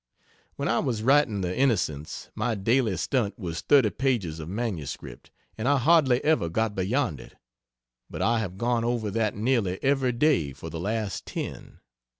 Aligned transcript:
When 0.55 0.67
I 0.67 0.79
was 0.79 1.03
writing 1.03 1.41
the 1.41 1.55
"Innocents" 1.55 2.31
my 2.33 2.55
daily 2.55 2.97
stunt 2.97 3.37
was 3.37 3.61
30 3.61 3.91
pages 3.91 4.39
of 4.39 4.49
MS 4.49 4.97
and 5.59 5.67
I 5.67 5.77
hardly 5.77 6.23
ever 6.23 6.49
got 6.49 6.73
beyond 6.73 7.19
it; 7.19 7.35
but 8.09 8.23
I 8.23 8.39
have 8.39 8.57
gone 8.57 8.83
over 8.83 9.11
that 9.11 9.35
nearly 9.35 9.77
every 9.83 10.11
day 10.11 10.53
for 10.53 10.71
the 10.71 10.79
last 10.79 11.27
ten. 11.27 11.81